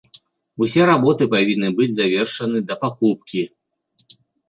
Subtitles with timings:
[0.65, 3.47] Усе работы павінны быць завершаны да пакупкі.